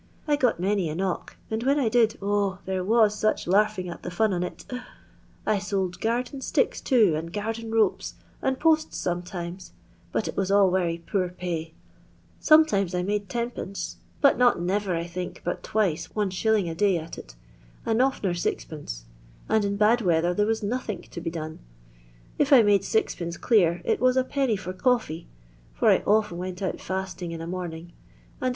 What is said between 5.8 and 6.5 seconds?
garden